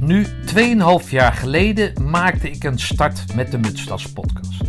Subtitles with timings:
[0.00, 0.26] Nu
[1.04, 4.62] 2,5 jaar geleden maakte ik een start met de Mutstas podcast.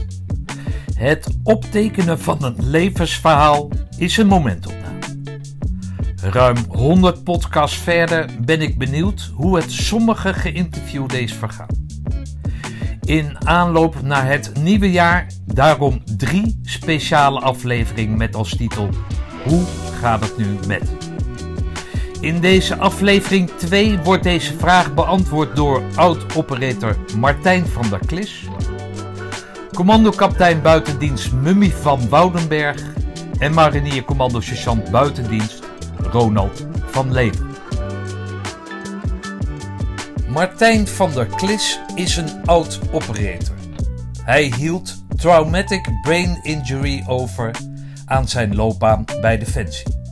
[0.95, 4.99] Het optekenen van een levensverhaal is een momentopname.
[6.21, 11.87] Ruim 100 podcasts verder ben ik benieuwd hoe het sommige geïnterviewden is vergaan.
[13.01, 18.89] In aanloop naar het nieuwe jaar daarom drie speciale afleveringen met als titel
[19.43, 19.63] Hoe
[20.01, 21.04] gaat het nu met?
[22.25, 28.43] In deze aflevering 2 wordt deze vraag beantwoord door oud-operator Martijn van der Klis,
[29.73, 32.81] commandokapitein buitendienst Mummy van Woudenberg
[33.37, 35.63] en marinier commando-sergeant buitendienst
[35.97, 37.47] Ronald van Leven.
[40.27, 43.55] Martijn van der Klis is een oud-operator.
[44.21, 47.51] Hij hield traumatic brain injury over
[48.05, 50.04] aan zijn loopbaan bij Defensie.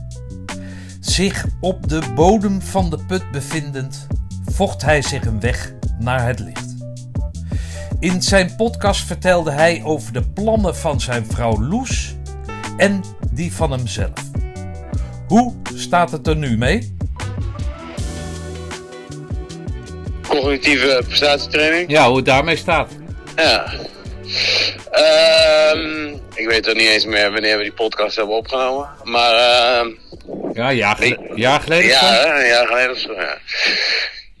[1.04, 4.06] Zich op de bodem van de put bevindend,
[4.44, 6.74] vocht hij zich een weg naar het licht.
[8.00, 12.14] In zijn podcast vertelde hij over de plannen van zijn vrouw Loes
[12.76, 14.12] en die van hemzelf.
[15.28, 16.96] Hoe staat het er nu mee?
[20.28, 21.90] Cognitieve prestatietraining?
[21.90, 22.92] Ja, hoe het daarmee staat.
[23.36, 23.72] Ja.
[24.90, 28.88] Ehm, ik weet er niet eens meer wanneer we die podcast hebben opgenomen.
[29.02, 29.88] Maar ehm,
[30.54, 31.86] Ja, een jaar, jaar geleden.
[31.86, 33.12] ja, een jaar geleden zo.
[33.14, 33.38] Ja.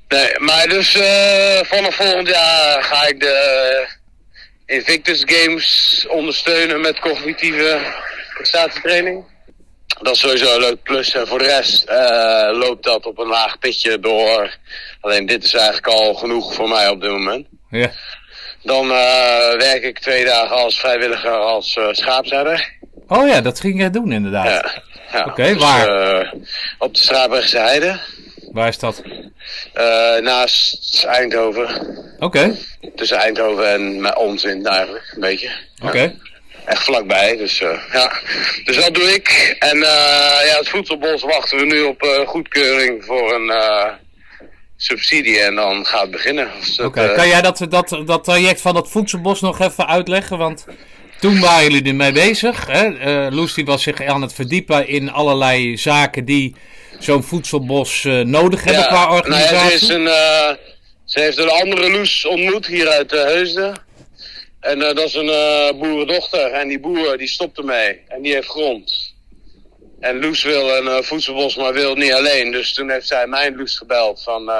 [0.08, 3.86] Nee, maar dus eh, vanaf volgend jaar ga ik de
[4.66, 7.78] Invictus Games ondersteunen met cognitieve
[8.34, 9.24] prestatietraining.
[10.02, 11.14] Dat is sowieso een leuk plus.
[11.14, 14.56] En voor de rest eh, loopt dat op een laag pitje door.
[15.00, 17.46] Alleen dit is eigenlijk al genoeg voor mij op dit moment.
[17.70, 17.90] Ja.
[18.62, 22.72] Dan eh, werk ik twee dagen als vrijwilliger als eh schaapsherder.
[23.08, 24.46] Oh ja, dat ging jij doen inderdaad.
[24.46, 24.82] Ja.
[25.14, 25.24] Ja.
[25.26, 25.88] Oké, waar?
[26.20, 26.32] eh,
[26.78, 28.00] op de Straabergse Heide.
[28.52, 29.02] Waar is dat?
[29.72, 31.68] eh, naast Eindhoven.
[32.18, 32.56] Oké,
[32.96, 35.50] Tussen Eindhoven en mijn onzin eigenlijk, een beetje.
[35.82, 35.98] oké.
[36.00, 36.12] Ja.
[36.64, 38.12] Echt vlakbij, dus eh, ja.
[38.64, 39.56] Dus dat doe ik.
[39.58, 43.52] En ja, het voedselbos wachten we nu op goedkeuring voor een
[44.76, 45.40] subsidie.
[45.40, 46.48] En dan gaat het beginnen.
[46.60, 50.38] Dus Oké, kan jij dat, dat, dat traject van dat voedselbos nog even uitleggen?
[50.38, 50.64] Want
[51.24, 52.66] toen waren jullie ermee bezig.
[52.66, 52.98] Hè?
[52.98, 56.54] Eh, Loes die was zich aan het verdiepen in allerlei zaken die
[56.98, 59.78] zo'n voedselbos eh, nodig hebben qua Nou ja, organisatie.
[59.78, 60.50] ze, is een, eh,
[61.04, 63.74] ze heeft een andere Loes ontmoet hier uit Heusden.
[64.60, 66.52] En dat is een boerendochter.
[66.52, 68.00] En die boer die stopt ermee.
[68.08, 69.14] En die heeft grond.
[70.00, 72.50] En Loes wil een voedselbos, maar wil niet alleen.
[72.50, 74.50] Dus toen heeft zij mijn Loes gebeld van...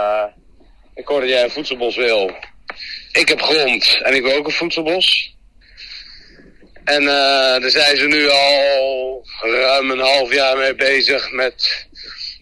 [0.94, 2.30] ik hoor dat jij een voedselbos wil.
[3.12, 5.33] Ik heb grond en ik wil ook een voedselbos.
[6.84, 11.86] En eh, daar zijn ze nu al ruim een half jaar mee bezig met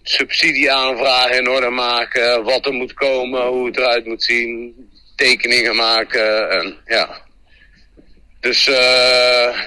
[0.03, 4.75] subsidieaanvragen in orde maken, wat er moet komen, hoe het eruit moet zien,
[5.17, 7.21] tekeningen maken en ja.
[8.41, 9.59] Dus eh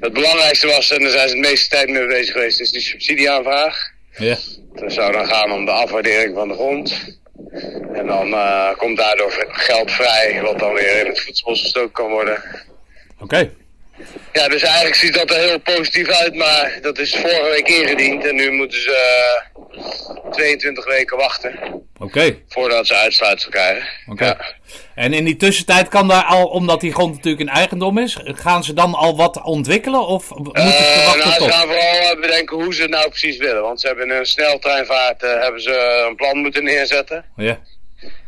[0.00, 2.80] het belangrijkste was, en daar zijn ze de meeste tijd mee bezig geweest, is die
[2.80, 3.90] subsidieaanvraag.
[4.16, 4.36] Ja.
[4.74, 7.16] Dat zou dan gaan om de afwaardering van de grond.
[7.92, 12.10] En dan eh, komt daardoor geld vrij, wat dan weer in het voedselbos gestoken kan
[12.10, 12.42] worden.
[13.18, 13.50] Oké,
[14.32, 18.24] Ja, dus eigenlijk ziet dat er heel positief uit, maar dat is vorige week ingediend
[18.26, 22.36] en nu moeten ze eh, 22 weken wachten oké.
[22.48, 23.88] voordat ze uitsluitsel krijgen.
[24.06, 24.24] Oké.
[24.24, 24.54] Ja.
[24.94, 28.64] En in die tussentijd kan daar al, omdat die grond natuurlijk een eigendom is, gaan
[28.64, 31.50] ze dan al wat ontwikkelen of moeten ze Eh, wachten nou, ze tot?
[31.52, 34.26] gaan vooral eh, bedenken hoe ze het nou precies willen, want ze hebben in een
[34.26, 37.24] sneltreinvaart eh, hebben ze een plan moeten neerzetten.
[37.36, 37.58] Ja.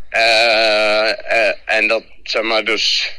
[0.08, 1.08] Eh,
[1.48, 3.12] eh, en dat, zeg maar, dus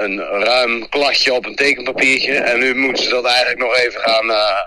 [0.00, 2.32] een ruim kladje op een tekenpapiertje.
[2.32, 4.60] En nu moeten ze dat eigenlijk nog even gaan eh,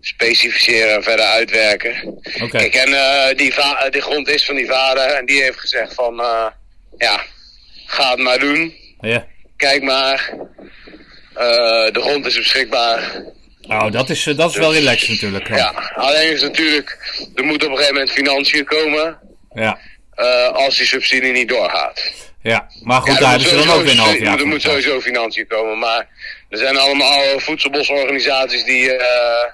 [0.00, 2.20] specificeren en verder uitwerken.
[2.42, 2.58] Oké.
[2.58, 5.94] Kijk, en eh, die, eh, die grond is van die vader en die heeft gezegd
[5.94, 6.14] van,
[6.96, 7.22] ja,
[7.86, 8.74] ga het maar doen.
[9.00, 9.26] Ja.
[9.56, 10.34] Kijk maar,
[11.92, 13.22] de grond is beschikbaar.
[13.60, 15.48] Nou, dat is, dat is wel relaxed natuurlijk.
[15.48, 15.56] hè.
[15.56, 16.98] Ja, alleen is natuurlijk,
[17.34, 19.18] er moet op een gegeven moment financiën komen
[19.54, 19.78] Ja.
[20.18, 22.12] Eh, als die subsidie niet doorgaat.
[22.42, 24.46] Ja, maar goed, Ja, daar er hebben ze dan ook weer een half jaar Er
[24.46, 26.08] moet sowieso financiën komen, maar
[26.48, 29.52] er zijn allemaal voedselbosorganisaties die eh,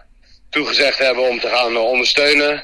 [0.50, 2.62] toegezegd hebben om te gaan eh, ondersteunen.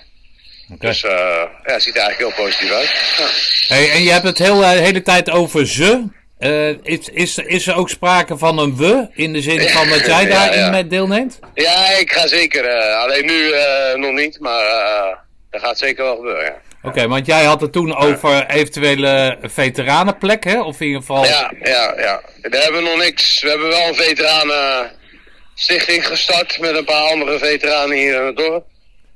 [0.79, 2.89] Dus ja, het ziet er eigenlijk heel positief uit.
[3.19, 3.75] Ja.
[3.75, 6.05] Hey, en je hebt het heel, de hele tijd over ze.
[6.83, 10.27] Is, is, is er ook sprake van een we, in de zin van dat jij
[10.27, 10.71] daarin ja.
[10.71, 11.39] met deelneemt?
[11.55, 12.71] Ja, ik ga zeker.
[12.95, 13.55] alleen nu
[13.95, 14.65] nog niet, maar
[15.51, 16.69] dat gaat zeker wel gebeuren.
[16.83, 20.61] Oké, want jij had het toen over eventuele veteranenplek, hè?
[20.61, 21.25] Of in ieder geval...
[21.25, 21.95] ja, ja.
[21.97, 22.23] ja.
[22.43, 23.43] Daar hebben we nog niks.
[23.43, 28.67] We hebben wel een veteranenstichting gestart met een paar andere veteranen hier in het dorp.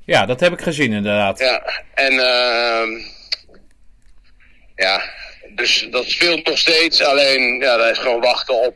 [0.05, 1.39] Ja, dat heb ik gezien inderdaad.
[1.39, 2.89] Ja, en ehm
[4.75, 5.01] ja,
[5.49, 7.03] dus dat speelt nog steeds.
[7.03, 8.75] Alleen, ja, daar is gewoon wachten op.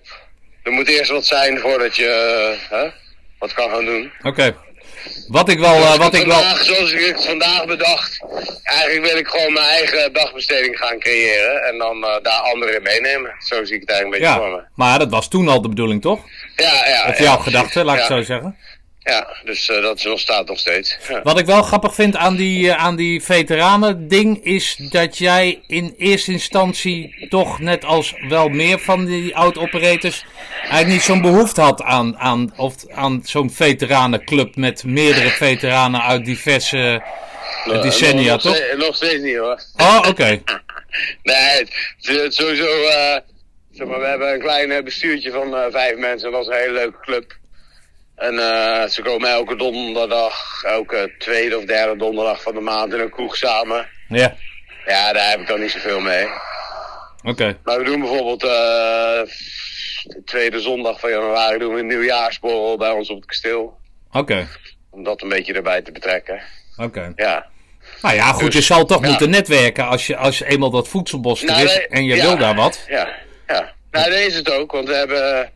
[0.63, 2.09] Er moet eerst wat zijn voordat je
[2.69, 2.81] eh,
[3.39, 4.11] wat kan gaan doen.
[4.21, 4.55] Oké.
[5.27, 6.35] Wat ik wel, uh, wat ik wel...
[6.35, 8.19] Vandaag, zoals ik het vandaag bedacht,
[8.63, 11.63] eigenlijk wil ik gewoon mijn eigen dagbesteding gaan creëren.
[11.63, 13.31] En dan uh, daar anderen meenemen.
[13.39, 14.63] Zo zie ik het eigenlijk een beetje Ja, voor me.
[14.75, 16.19] maar dat was toen al de bedoeling, toch?
[16.55, 17.05] Ja, ja.
[17.09, 17.43] Of ja, jouw precies.
[17.43, 18.57] gedachte, laat ik ja, het zo zeggen.
[19.03, 20.97] Ja, dus eh, dat nog, staat nog steeds.
[21.09, 21.21] Ja.
[21.21, 25.61] Wat ik wel grappig vind aan die, eh, aan die veteranen ding is dat jij
[25.67, 30.25] in eerste instantie toch net als wel meer van die oud-operators
[30.61, 36.25] eigenlijk niet zo'n behoefte had aan, aan, of aan zo'n veteranenclub met meerdere veteranen uit
[36.25, 37.03] diverse
[37.65, 38.51] eh, decennia, nog, toch?
[38.51, 39.61] Nog, steeds- nog steeds niet hoor.
[39.77, 40.41] Oh, oké.
[41.23, 41.71] Nee, het,
[42.01, 42.67] het is sowieso.
[43.71, 46.73] zeg maar, we hebben een klein bestuurtje van vijf mensen en dat is een hele
[46.73, 47.37] leuke club.
[48.19, 52.99] En eh, ze komen elke donderdag, elke tweede of derde donderdag van de maand in
[52.99, 53.87] een kroeg samen.
[54.07, 54.35] Ja,
[54.85, 56.27] Ja, daar heb ik dan niet zoveel mee.
[57.23, 57.57] oké.
[57.63, 58.49] Maar we doen bijvoorbeeld eh,
[60.03, 63.77] de tweede zondag van januari doen we een nieuwjaarsborrel bij ons op het kasteel.
[64.11, 64.47] Oké,
[64.89, 66.41] Om dat een beetje erbij te betrekken.
[66.77, 67.11] oké.
[67.15, 67.45] Ja.
[68.01, 69.07] Nou ja, goed, Dus, je zal toch ja.
[69.07, 72.23] moeten netwerken als je, als je eenmaal dat voedselbos er Nou, is en je ja,
[72.25, 72.83] wil daar wat.
[72.87, 73.07] Ja,
[73.47, 73.73] ja.
[73.91, 75.51] Nou, dat is het ook, want we hebben,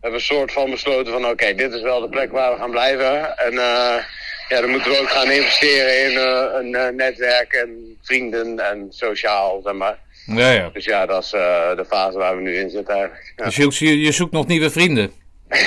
[0.00, 2.70] hebben een soort van besloten van oké, dit is wel de plek waar we gaan
[2.70, 3.38] blijven.
[3.38, 4.04] En eh,
[4.48, 8.86] ja, dan moeten we ook gaan investeren in eh, een eh, netwerk en vrienden en
[8.90, 9.98] sociaal, zeg maar.
[10.26, 10.70] Ja, ja.
[10.72, 13.32] Dus ja, dat is de fase waar we nu in zitten eigenlijk.
[13.36, 13.44] Ja.
[13.44, 15.12] Dus je, je, je zoekt nog nieuwe vrienden.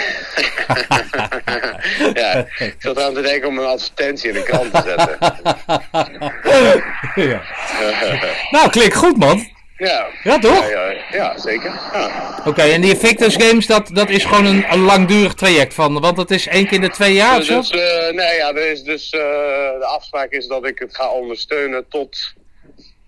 [2.14, 5.18] ja, ik zat aan te denken om een advertentie in de krant te zetten.
[7.30, 7.42] ja.
[8.52, 9.53] Nou, klinkt goed, man.
[9.78, 10.08] Ja.
[10.24, 10.70] Ja, toch?
[10.70, 11.72] Ja, ja, ja, zeker.
[11.94, 12.42] Ja.
[12.46, 16.16] Oké, en die Invictus Games, dat, dat is gewoon een, een langdurig traject van, want
[16.16, 17.78] dat is één keer in de twee jaar of Dus, zo?
[17.78, 19.20] eh, nee, ja, er is dus, eh,
[19.80, 22.34] de afspraak is dat ik het ga ondersteunen tot,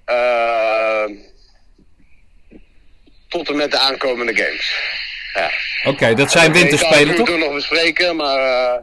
[0.05, 1.03] eh,
[3.27, 4.73] tot en met de aankomende games.
[5.33, 5.51] Ja.
[5.91, 7.37] Oké, dat zijn Ik winterspelen, het toch?
[7.37, 8.81] nog bespreken, maar eh,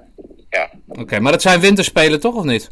[0.50, 0.70] ja.
[0.88, 2.70] Oké, maar dat zijn winterspelen, toch, of niet?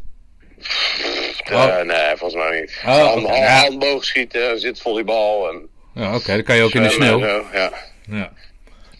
[1.49, 1.81] Eh, Oh.
[1.81, 2.77] nee, volgens mij niet.
[2.85, 3.59] Oh, Hand, ja.
[3.61, 7.19] handboogschieten, volleybal en Ja, oké, dan kan je ook in de sneeuw.
[7.19, 7.71] zo, ja.
[8.09, 8.31] Ja.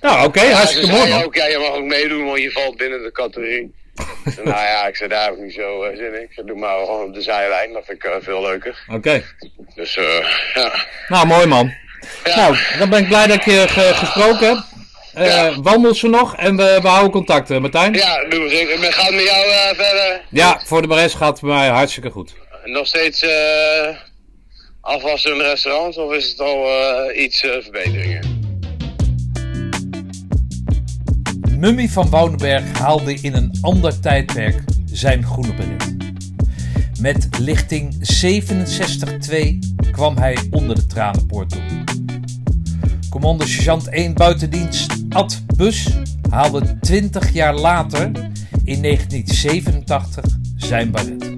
[0.02, 1.24] Nou, oké, hartstikke mooi, zei man.
[1.24, 3.80] ook, ja, je mag ook meedoen, want je valt binnen de categorie.
[4.44, 6.22] Nou ja, ik zei, daar heb ik niet zo eh, zin in.
[6.22, 8.84] Ik zei, doe maar gewoon op de zijlijn, dat vind ik eh, veel leuker.
[8.92, 9.24] Oké,
[9.76, 9.94] Dus
[10.54, 10.72] ja.
[11.08, 11.74] nou, mooi, man.
[12.24, 12.36] Ja.
[12.36, 14.58] Nou, dan ben ik blij dat ik je ge- gesproken heb.
[15.14, 15.62] Eh, Ja.
[15.62, 17.94] Wandel ze nog en we, we houden contact, eh, Martijn.
[17.94, 18.72] Ja, doen we zeker.
[18.72, 20.22] Het met jou eh, verder?
[20.30, 22.34] Ja, voor de rest gaat het bij mij hartstikke goed.
[22.64, 23.88] Nog steeds eh,
[24.82, 28.40] afwassen in de restaurants of is het al eh, iets verbeteringen?
[31.58, 34.62] Mummy van Woudenberg haalde in een ander tijdperk
[34.92, 35.96] zijn groene beret.
[37.00, 37.94] Met lichting
[38.24, 41.61] 67-2 kwam hij onder de tranenpoort door.
[43.22, 45.88] Commando Sergeant 1 buitendienst Ad Bus
[46.30, 48.12] haalde 20 jaar later,
[48.64, 50.24] in 1987,
[50.58, 51.36] zijn baret.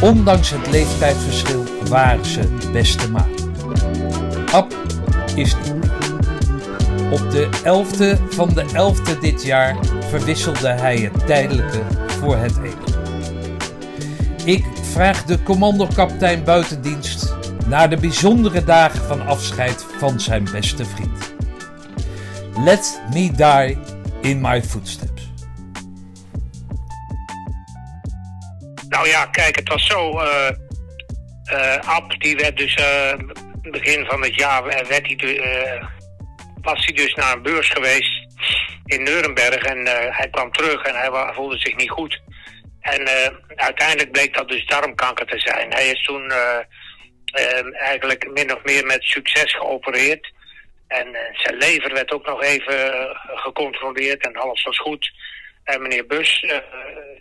[0.00, 2.40] Ondanks het leeftijdsverschil waren ze
[2.72, 3.48] beste maat.
[4.52, 4.74] Ab
[5.34, 5.92] is meer.
[7.10, 9.76] Op de 11e van de 11e dit jaar
[10.08, 13.02] verwisselde hij het tijdelijke voor het eeuwige.
[14.44, 17.33] Ik vraag de commandokapitein buitendienst
[17.66, 21.34] naar de bijzondere dagen van afscheid van zijn beste vriend.
[22.58, 23.78] Let me die
[24.22, 25.32] in my footsteps.
[28.88, 30.18] Nou ja, kijk, het was zo.
[31.44, 33.18] eh, Ab, die werd dus eh,
[33.62, 35.16] begin van het jaar werd hij
[36.62, 38.26] was hij dus naar een beurs geweest
[38.84, 39.78] in Nuremberg en
[40.10, 42.20] hij kwam terug en hij voelde zich niet goed.
[42.80, 43.08] En
[43.54, 45.72] uiteindelijk bleek dat dus darmkanker te zijn.
[45.72, 46.32] Hij is toen
[47.72, 50.32] eigenlijk min of meer met succes geopereerd.
[50.86, 55.12] En eh, zijn lever werd ook nog even eh, gecontroleerd en alles was goed.
[55.64, 56.58] En meneer Bus, eh,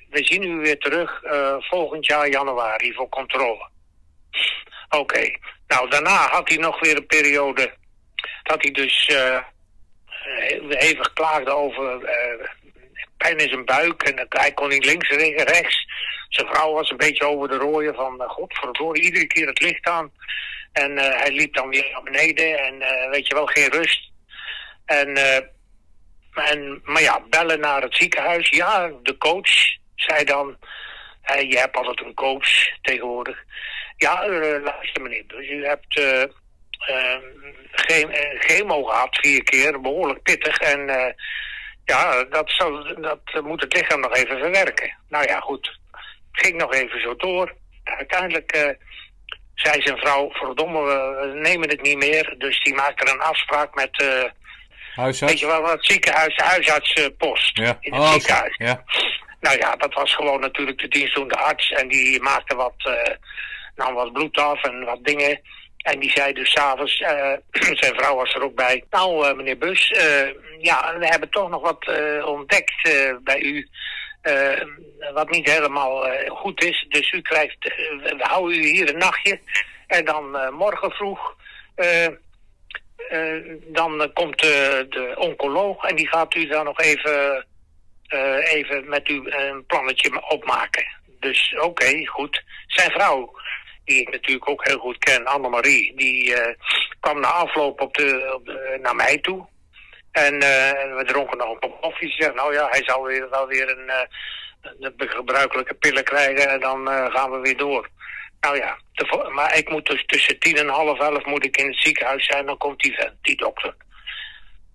[0.09, 1.21] we zien u weer terug
[1.59, 3.69] volgend jaar januari voor controle.
[4.89, 7.73] Oké, nou daarna had hij nog weer een periode
[8.43, 9.09] dat hij dus
[10.69, 12.01] hevig klaagde over
[13.23, 15.85] pijn in zijn buik en hij kon niet links en rechts.
[16.29, 19.87] Zijn vrouw was een beetje over de rooien van uh, godverdorie, iedere keer het licht
[19.87, 20.11] aan.
[20.73, 24.11] En eh, hij liep dan weer naar beneden en eh, weet je wel, geen rust.
[24.85, 25.41] En, eh,
[26.83, 28.49] maar ja, bellen naar het ziekenhuis.
[28.49, 29.51] Ja, de coach
[29.95, 30.57] zei dan,
[31.21, 32.47] eh, je hebt altijd een coach
[32.81, 33.43] tegenwoordig.
[33.97, 36.21] Ja, eh, luister meneer, dus u hebt eh,
[36.87, 37.19] eh,
[37.71, 40.57] geen, eh, chemo gehad vier keer, behoorlijk pittig.
[40.57, 41.13] En eh,
[41.85, 44.97] ja, dat, zou, dat moet het lichaam nog even verwerken.
[45.09, 45.79] Nou ja, goed.
[46.31, 47.53] Ging nog even zo door.
[47.83, 48.69] Uiteindelijk eh,
[49.55, 52.35] zei zijn vrouw, verdomme, we nemen het niet meer.
[52.37, 54.23] Dus die maakte een afspraak met, uh,
[54.95, 55.31] huisarts?
[55.33, 57.77] weet je wel, het ziekenhuis, de huisartspost ja.
[57.79, 58.55] in het Oh, ziekenhuis.
[58.57, 58.83] Ja.
[59.39, 61.71] Nou ja, dat was gewoon natuurlijk de dienstdoende arts.
[61.71, 63.15] En die maakte wat, uh,
[63.75, 65.41] nam wat bloed af en wat dingen.
[65.83, 67.33] En die zei dus s'avonds, uh,
[67.81, 68.83] zijn vrouw was er ook bij.
[68.89, 71.87] Nou, uh, meneer Bus, uh, ja, we hebben toch nog wat
[72.25, 72.89] ontdekt
[73.23, 73.67] bij u.
[75.13, 76.85] wat niet helemaal goed is.
[76.89, 77.57] Dus u krijgt,
[78.03, 79.39] we houden u hier een nachtje.
[79.87, 81.35] En dan morgen vroeg,
[83.67, 87.45] dan komt de oncoloog en die gaat u dan nog even,
[88.43, 90.85] even met u een plannetje opmaken.
[91.19, 92.43] Dus oké, goed.
[92.67, 93.33] Zijn vrouw,
[93.85, 96.53] die ik natuurlijk ook heel goed ken, Annemarie, die uh,
[96.99, 99.47] kwam na afloop op de, naar mij toe.
[100.11, 102.09] En uh, we dronken nog een kop koffie.
[102.09, 103.91] Ze zegt, nou ja, hij zal weer, wel weer een,
[104.97, 107.89] de gebruikelijke pillen krijgen en dan gaan we weer door.
[108.39, 108.77] Nou ja,
[109.29, 112.45] maar ik moet dus tussen tien en half elf moet ik in het ziekenhuis zijn,
[112.45, 113.75] dan komt die die dokter.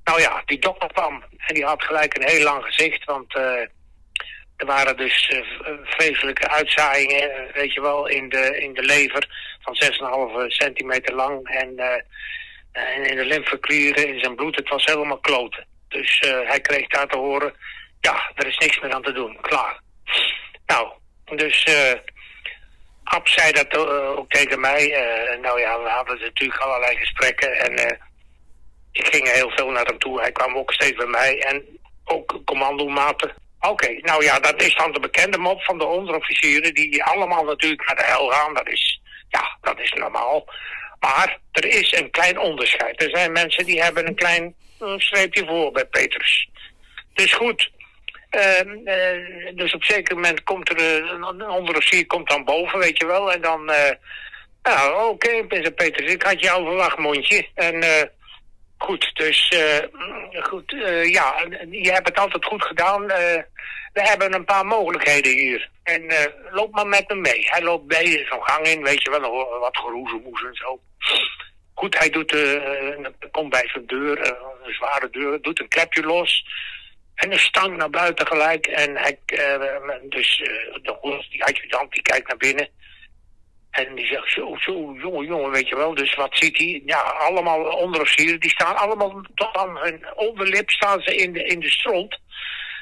[0.04, 3.34] Nou ja, die dokter kwam en die had gelijk een heel lang gezicht, want
[4.58, 5.42] er waren dus uh,
[5.84, 9.28] vreselijke uitzaaiingen, uh, weet je wel, in de, in de lever
[9.60, 9.76] van
[10.42, 11.48] 6,5 centimeter lang.
[11.48, 11.78] En,
[12.72, 15.66] en in de lymfeklieren, in zijn bloed, het was helemaal kloten.
[15.88, 17.54] Dus hij kreeg daar te horen,
[18.00, 19.80] ja, er is niks meer aan te doen, klaar.
[20.66, 20.92] Nou,
[21.24, 21.64] dus
[23.04, 23.76] Ab zei dat
[24.16, 24.86] ook tegen mij.
[25.40, 27.98] nou ja, we hadden natuurlijk allerlei gesprekken en
[28.92, 30.20] ik ging heel veel naar hem toe.
[30.20, 33.34] Hij kwam ook steeds bij mij en ook commandomaten.
[33.60, 37.86] Oké, nou ja, dat is dan de bekende mop van de onderofficieren, die allemaal natuurlijk
[37.86, 38.54] naar de hel gaan.
[38.54, 40.44] Dat is, ja, dat is normaal.
[41.00, 43.02] Maar er is een klein onderscheid.
[43.02, 46.48] Er zijn mensen die hebben een klein een streepje voor bij Petrus.
[47.14, 47.70] Dus goed,
[48.30, 52.98] uh, uh, dus op een zeker moment komt er een onderofficier komt dan boven, weet
[52.98, 53.32] je wel.
[53.32, 53.64] En dan,
[54.62, 57.46] nou oké, okay, Petrus, ik had jou verwacht, mondje.
[57.54, 58.10] En
[58.78, 61.34] Goed, dus uh, goed, uh, ja,
[61.70, 63.02] je hebt het altijd goed gedaan.
[63.02, 63.08] Uh,
[63.92, 65.70] we hebben een paar mogelijkheden hier.
[65.82, 66.02] En
[66.50, 67.46] loop maar met me mee.
[67.50, 70.80] Hij loopt bij zo'n gang in, weet je wel, wat geroezemoes en zo.
[71.74, 72.36] Goed, hij doet,
[73.30, 76.44] komt bij zijn deur, een zware deur, doet een klepje los.
[77.14, 78.66] En een stang naar buiten gelijk.
[78.66, 79.18] En hij,
[80.02, 80.36] dus
[80.82, 82.68] de die adjudant, die kijkt naar binnen.
[83.78, 85.94] En die zegt, zo, zo, jongen, jongen, weet je wel.
[85.94, 86.82] Dus wat ziet hij?
[86.86, 91.60] Ja, allemaal onderofficieren, die staan allemaal tot aan hun onderlip staan ze in de, in
[91.60, 92.18] de stront.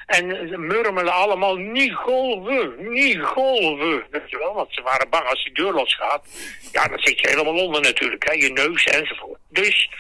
[0.07, 0.27] En
[0.67, 4.05] murmelen allemaal, niet golven, niet golven.
[4.11, 6.29] Weet je wel, want ze waren bang als die deur losgaat.
[6.73, 9.41] Ja, dan zit je helemaal onder natuurlijk, hè, je neus enzovoort.
[9.49, 9.91] Dus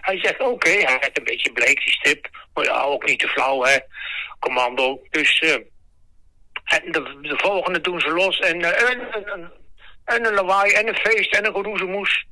[0.00, 2.28] hij zegt, oké, hij heeft een beetje bleek, die stip.
[2.54, 3.78] Maar ja, ook niet te flauw, hè,
[4.38, 5.02] commando.
[5.10, 5.40] Dus,
[6.64, 8.60] en de, de volgende doen ze los en...
[8.60, 9.62] Uh, en
[10.04, 12.26] en een lawaai en een feest en een geroezemoes.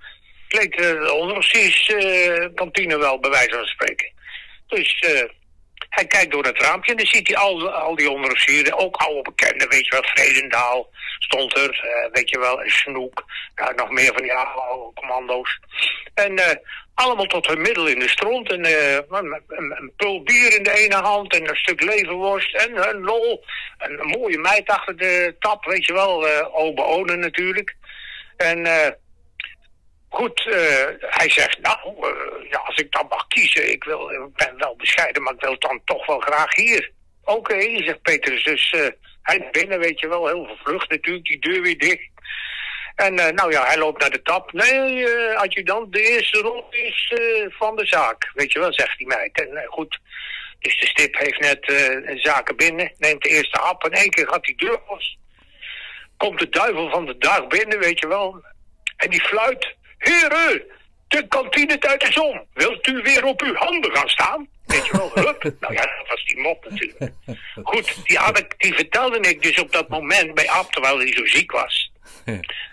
[0.49, 4.13] Kleed de onderofficierskantine wel, bij wijze van spreken.
[4.67, 5.23] Dus uh,
[5.93, 9.23] hij kijkt door het raampje en dan ziet hij al, al die onderofficieren, ook oude
[9.23, 14.13] bekenden, weet je wel, Vredendaal stond er, uh, weet je wel, Snoek, nou, nog meer
[14.13, 15.59] van die oude commando's.
[16.15, 16.45] En uh,
[16.95, 18.53] allemaal tot hun middel in de stront.
[18.53, 22.89] En uh, een, een, pul bier in de ene hand en een stuk leverworst en
[22.89, 23.45] een lol.
[23.79, 26.29] En een mooie meid achter de tap, weet je wel.
[26.29, 27.77] Uh, Obe natuurlijk.
[28.37, 28.89] En uh,
[30.13, 30.43] goed,
[31.01, 31.79] hij zegt, nou,
[32.51, 35.59] ja, als ik dan mag kiezen, ik, wil, ik ben wel bescheiden, maar ik wil
[35.59, 36.91] dan toch wel graag hier.
[37.25, 38.75] Oké, zegt Petrus, dus
[39.23, 42.11] hij binnen, weet je wel, heel vervlucht natuurlijk, die deur weer dicht.
[42.95, 44.53] En uh, nou ja, hij loopt naar de tap.
[44.53, 48.31] Nee, uh, adjudant, de eerste rol is uh, van de zaak.
[48.35, 49.41] Weet je wel, zegt die meid.
[49.41, 49.99] En goed,
[50.59, 51.73] dus de stip heeft net
[52.23, 52.93] zaken binnen.
[52.99, 55.19] Neemt de eerste hap en één keer gaat die deur los.
[56.17, 58.45] Komt de duivel van de dag binnen, weet je wel.
[58.97, 59.75] En die fluit.
[60.03, 60.63] Heren,
[61.09, 62.47] de kantine tijd is om.
[62.55, 64.49] Wilt u weer op uw handen gaan staan?
[64.67, 65.43] Weet je wel, hup.
[65.61, 67.13] Nou ja, dat was die mop natuurlijk.
[67.63, 71.13] Goed, die, had ik, die vertelde ik dus op dat moment bij Ab, terwijl hij
[71.13, 71.93] zo ziek was.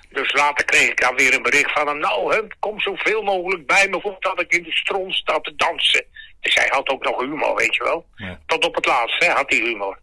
[0.10, 1.98] Dus later kreeg ik dan weer een bericht van hem.
[1.98, 6.06] Nou, hè, kom zoveel mogelijk bij me voordat ik in de stront sta te dansen.
[6.40, 8.06] Dus hij had ook nog humor, weet je wel.
[8.16, 8.40] Ja.
[8.46, 10.00] Tot op het laatst hè, had hij humor.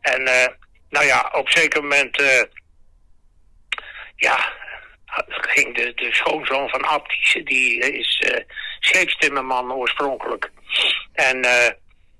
[0.00, 0.46] En uh,
[0.90, 2.20] nou ja, op een zeker moment...
[2.20, 2.42] Uh,
[4.16, 4.52] ja,
[5.26, 7.06] ging de, de schoonzoon van Ab,
[7.44, 8.40] die, is uh,
[8.80, 10.50] scheepstimmerman oorspronkelijk.
[11.12, 11.44] En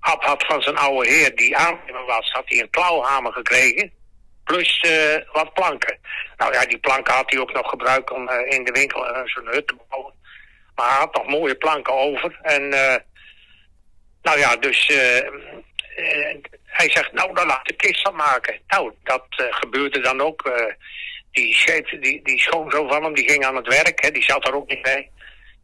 [0.01, 3.93] Ab had van zijn oude heer, die aannemer was, had hij een klauwhamer gekregen
[4.45, 5.99] plus uh, wat planken.
[6.37, 9.21] Nou ja, die planken had hij ook nog gebruikt om uh, in de winkel uh,
[9.25, 10.15] zo'n hut te bouwen.
[10.75, 12.39] Maar hij had nog mooie planken over.
[12.43, 12.69] En
[14.23, 14.87] nou ja, dus
[16.67, 18.61] hij zegt, nou dan laat de kist maken.
[18.67, 20.51] Nou, dat gebeurde dan ook.
[21.33, 24.47] Die, scheep, die, die schoonzoon van hem, die ging aan het werk, hè, die zat
[24.47, 25.11] er ook niet bij.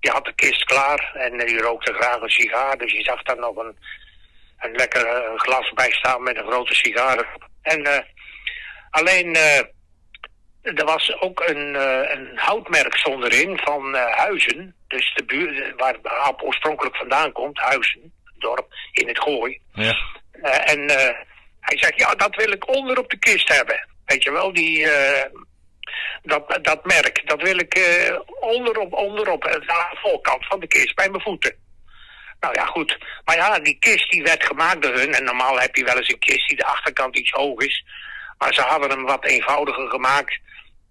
[0.01, 2.79] Die had de kist klaar en die rookte graag een sigaar.
[2.79, 3.77] Dus je zag daar nog een,
[4.59, 7.37] een lekker eh, glas bij staan met een grote sigaar.
[7.63, 7.99] En uh,
[8.91, 9.59] alleen, uh,
[10.63, 14.75] er was ook een, uh, een houtmerk stond erin van Huizen.
[14.89, 19.61] Dus de buurt waar Aap oorspronkelijk vandaan komt, Huizen, dorp in het Gooi.
[19.73, 19.97] Ja.
[20.65, 20.91] en
[21.61, 23.89] hij zegt, ja, dat wil ik onder op de kist hebben.
[24.05, 24.87] Weet je wel, die,
[26.23, 30.95] dat, dat merk, dat wil ik uh, onderop, onderop, aan de voorkant van de kist,
[30.95, 31.55] bij mijn voeten.
[32.41, 32.99] Nou ja, goed.
[33.25, 35.15] Maar ja, die kist die werd gemaakt door hun.
[35.15, 37.85] En normaal heb je wel eens een kist die de achterkant iets hoog is.
[38.39, 40.39] Maar ze hadden hem wat eenvoudiger gemaakt.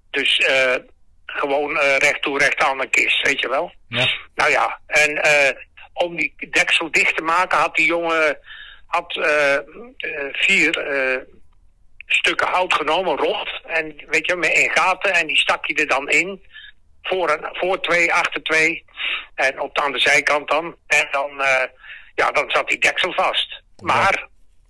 [0.10, 0.76] Dus uh,
[1.26, 3.74] gewoon uh, recht toe, recht aan een kist, weet je wel.
[3.88, 4.08] Ja.
[4.36, 5.62] Nou ja, en uh,
[5.94, 8.40] om die deksel dicht te maken had die jongen
[8.88, 9.14] had,
[10.32, 10.72] vier
[12.08, 13.62] stukken hout genomen, rot.
[13.66, 15.14] En weet je, met in gaten.
[15.14, 16.46] En die stak je er dan in.
[17.02, 18.86] Voor, een, voor twee, achter twee.
[19.36, 20.76] En op de, aan de zijkant dan.
[20.88, 21.64] En dan, uh,
[22.16, 23.62] ja, dan zat die deksel vast.
[23.84, 24.28] Maar,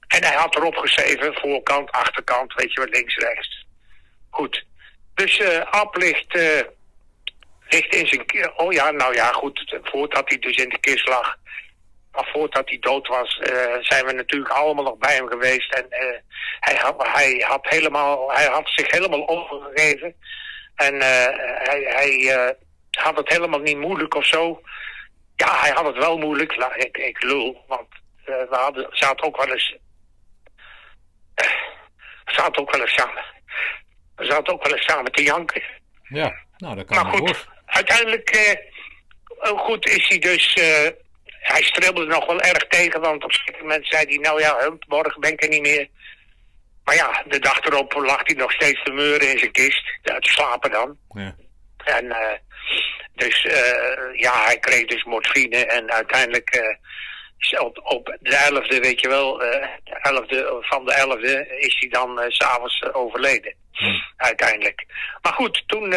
[0.07, 3.65] en hij had erop geschreven, voorkant, achterkant, weet je wat, links, rechts.
[4.29, 4.65] Goed.
[5.13, 6.61] Dus uh, ligt, uh,
[7.69, 8.51] ligt in zijn...
[8.55, 9.77] Oh ja, nou ja, goed.
[9.83, 11.37] Voordat hij dus in de kist lag
[12.17, 15.73] maar voordat hij dood was, uh, zijn we natuurlijk allemaal nog bij hem geweest.
[15.73, 16.17] En uh,
[16.59, 20.15] hij, had, hij, had helemaal, hij had zich helemaal overgegeven.
[20.75, 21.01] En uh,
[21.63, 22.55] hij, hij
[22.91, 24.61] had het helemaal niet moeilijk of zo.
[25.35, 26.57] Ja, hij had het wel moeilijk.
[26.57, 27.87] Nou, ik, ik lul, want
[28.25, 29.75] we hadden, zaten ook wel eens...
[32.25, 33.25] we zaten ook wel eens samen.
[34.15, 35.63] We zaten ook wel eens samen te janken.
[36.03, 37.47] Ja, nou dat kan maar goed, goed.
[37.65, 38.57] uiteindelijk
[39.41, 40.53] goed is hij dus
[41.47, 44.77] hij stribbelde nog wel erg tegen, want op een gegeven moment zei hij, nou ja,
[44.87, 45.87] morgen ben ik er niet meer.
[46.83, 50.17] Maar ja, de dag erop lag hij nog steeds te meuren in zijn kist, te
[50.19, 50.97] slapen dan.
[51.09, 51.35] Ja.
[51.83, 52.33] En uh,
[53.15, 58.99] dus uh, ja, hij kreeg dus morfine en uiteindelijk uh, op, op de elfde, weet
[58.99, 59.43] je wel,
[60.01, 63.53] elfde, van de elfde is hij dan s s'avonds overleden.
[63.71, 64.03] Hmm.
[64.17, 64.85] Uiteindelijk.
[65.21, 65.95] Maar goed, toen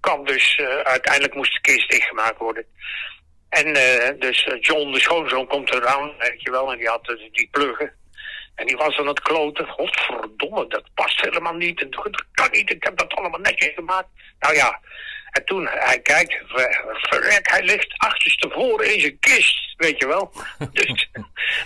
[0.00, 2.66] kwam dus, uiteindelijk moest de kist dichtgemaakt worden.
[3.50, 7.32] En uh, dus John, de schoonzoon, komt eraan, weet je wel, en die had uh,
[7.32, 7.92] die pluggen.
[8.54, 9.66] En die was aan het kloten.
[9.66, 11.80] Godverdomme, dat past helemaal niet.
[11.80, 14.08] En dat kan niet, ik heb dat allemaal netjes gemaakt.
[14.38, 14.80] Nou ja,
[15.30, 16.36] en toen hij kijkt,
[16.94, 20.32] verrek, hij ligt achterstevoren in zijn kist, weet je wel.
[20.72, 21.10] Dus,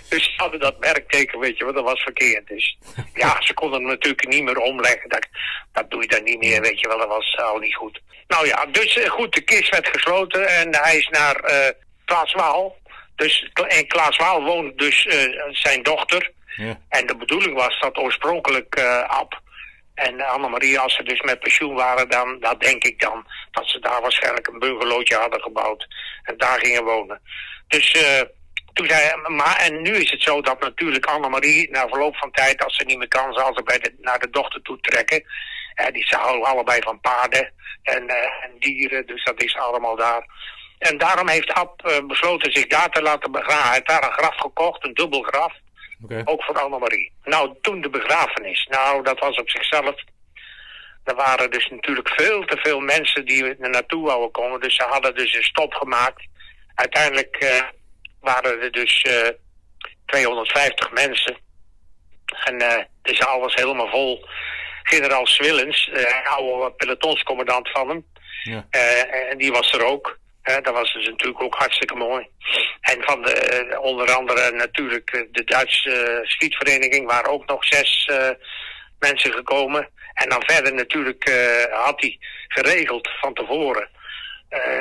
[0.09, 2.47] dus ze hadden dat merkteken, weet je wel, dat was verkeerd.
[2.47, 2.77] Dus
[3.13, 5.09] ja, ze konden hem natuurlijk niet meer omleggen.
[5.09, 5.27] Dat,
[5.71, 8.01] dat doe je dan niet meer, weet je wel, dat was al niet goed.
[8.27, 11.67] Nou ja, dus goed, de kist werd gesloten en hij is naar uh,
[12.05, 12.77] Klaas Waal.
[13.15, 15.13] Dus, en Klaas Waal woont dus uh,
[15.51, 16.31] zijn dochter.
[16.55, 16.79] Ja.
[16.89, 19.41] En de bedoeling was dat oorspronkelijk uh, Ab
[19.95, 23.79] en Annemarie, als ze dus met pensioen waren, dan dat denk ik dan dat ze
[23.79, 25.87] daar waarschijnlijk een bungalowtje hadden gebouwd
[26.23, 27.21] en daar gingen wonen.
[27.67, 28.21] Dus uh,
[28.73, 32.63] toen zei maar en nu is het zo dat natuurlijk Annemarie na verloop van tijd,
[32.63, 35.23] als ze niet meer kan, zal ze bij de, naar de dochter toe trekken.
[35.75, 37.51] Uh, die ze houden allebei van paarden
[37.83, 40.25] en, uh, en dieren, dus dat is allemaal daar.
[40.77, 43.63] En daarom heeft Ab besloten zich daar te laten begraven.
[43.63, 45.53] Hij heeft daar een graf gekocht, een dubbel graf.
[46.03, 46.21] Okay.
[46.25, 47.11] Ook voor Annemarie.
[47.23, 48.67] Nou, toen de begrafenis.
[48.69, 49.95] Nou, dat was op zichzelf.
[51.03, 54.59] Er waren dus natuurlijk veel te veel mensen die er naartoe wouden komen.
[54.59, 56.27] Dus ze hadden dus een stop gemaakt.
[56.75, 57.61] Uiteindelijk uh,
[58.19, 59.29] waren er dus uh,
[60.05, 61.37] 250 mensen.
[62.43, 64.25] En uh, de zaal was helemaal vol.
[64.83, 68.05] Generaal Swillens, de oude pelotonscommandant van hem.
[68.43, 68.65] Ja.
[69.29, 70.19] en die was er ook.
[70.45, 72.27] Dat was dus natuurlijk ook hartstikke mooi.
[72.81, 78.09] En van de, uh, onder andere natuurlijk de Duitse uh, schietvereniging waren ook nog zes
[78.99, 79.89] mensen gekomen.
[80.13, 81.29] En dan verder natuurlijk
[81.71, 83.89] had hij geregeld van tevoren.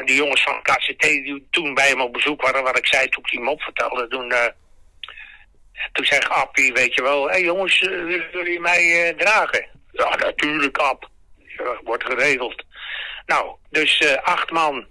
[0.04, 3.22] die jongens van KCT die toen bij hem op bezoek waren, wat ik zei toen
[3.24, 4.32] ik die mop vertelde, toen,
[5.92, 9.66] toen zei Appie, weet je wel, hé hey jongens, willen jullie mij dragen?
[9.92, 11.08] Ja, natuurlijk App.
[11.84, 12.64] Wordt geregeld.
[13.26, 14.86] Nou, dus acht man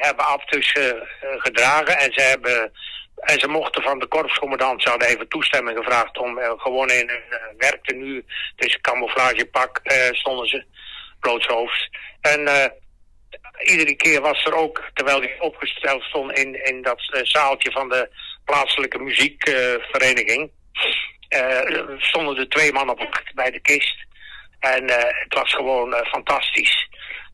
[0.00, 2.72] hebben af dus uh, gedragen en ze hebben
[3.16, 7.56] en ze mochten van de korpscommandant, ze hadden even toestemming gevraagd om gewoon in hun
[7.58, 8.24] werktenu,
[8.56, 10.64] dus camouflagepak stonden ze,
[11.20, 11.88] blootshoofd.
[12.20, 12.72] En
[13.64, 18.08] iedere keer was er ook, terwijl die opgesteld stond in, in dat zaaltje van de
[18.44, 20.50] plaatselijke muziekvereniging,
[21.98, 23.96] stonden er twee mannen bij de kist.
[24.60, 26.88] En het was gewoon fantastisch.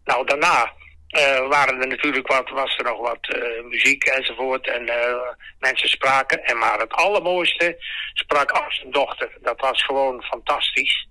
[0.05, 0.73] Nou, daarna
[1.17, 5.15] uh, waren er natuurlijk wat, was er nog wat uh, muziek enzovoort en uh,
[5.59, 6.45] mensen spraken.
[6.45, 7.77] En maar het allermooiste
[8.13, 9.31] sprak af zijn dochter.
[9.41, 11.07] Dat was gewoon fantastisch.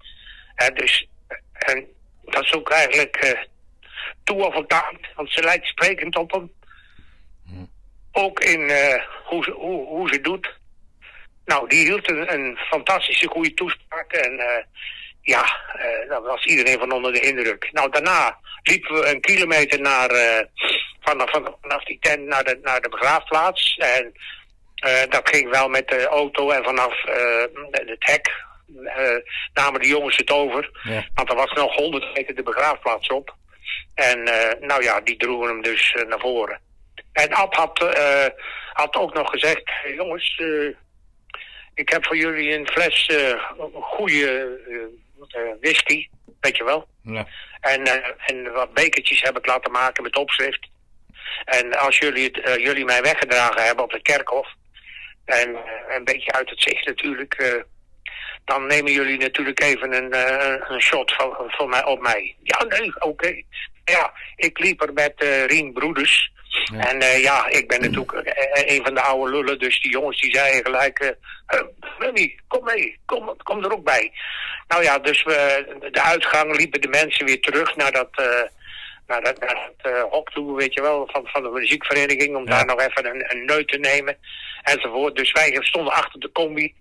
[0.74, 1.08] dus
[1.54, 1.88] En
[2.24, 3.40] dat is ook eigenlijk eh
[4.28, 4.54] toe of
[5.16, 6.52] want ze lijkt sprekend op hem.
[8.12, 10.60] Ook in eh, hoe, ze, hoe, hoe ze doet.
[11.46, 14.12] Nou, die hield een, een fantastische goede toespraak.
[14.12, 14.64] En eh,
[15.28, 17.70] ja, eh, daar was iedereen van onder de indruk.
[17.72, 20.46] Nou, daarna liepen we een kilometer naar, eh,
[21.00, 23.76] vanaf, vanaf, die tent naar de, naar de begraafplaats.
[23.78, 24.14] En
[24.76, 27.02] eh, dat ging wel met de auto en vanaf
[27.72, 28.46] het hek
[29.54, 30.70] namen de jongens het over.
[30.84, 31.06] Ja.
[31.14, 33.36] Want er was nog 100 meter de begraafplaats op.
[33.96, 34.24] En
[34.60, 36.60] nou ja, die droegen hem dus naar voren.
[37.14, 37.80] En Ab had,
[38.74, 40.42] had ook nog gezegd, "Hey, jongens,
[41.74, 43.12] ik heb voor jullie een fles
[43.74, 44.60] goede
[45.62, 46.08] whisky,
[46.40, 46.88] weet je wel.
[47.02, 47.28] Ja.
[47.60, 50.68] En, eh, en wat bekertjes heb ik laten maken met opschrift.
[51.46, 54.48] En als jullie, het, eh, jullie mij weggedragen hebben op de kerkhof,
[55.28, 57.62] en eh, een beetje uit het zicht natuurlijk, eh,
[58.46, 62.36] dan nemen jullie natuurlijk even een, eh, een shot van, van mij, op mij.
[62.44, 63.42] Ja, nee, oké.
[63.86, 66.32] Ja, ik liep er met eh Rien Broeders.
[66.50, 66.90] Ja.
[66.90, 70.22] En eh, ja, ik ben natuurlijk eh, een van de oude lullen, dus die jongens
[70.22, 71.00] die zeiden gelijk...
[71.00, 71.10] eh
[71.48, 71.62] "Huh,
[72.00, 74.12] Remy, kom mee, kom, kom er ook bij.
[74.68, 78.10] Nou ja, dus we, de uitgang liepen de mensen weer terug naar dat...
[78.12, 78.26] eh,
[79.08, 82.50] naar dat, naar dat hok toe, weet je wel, van, van de muziekvereniging, om Ja.
[82.50, 84.18] daar nog even een, een neut te nemen,
[84.64, 85.16] enzovoort.
[85.16, 86.74] Dus wij stonden achter de combi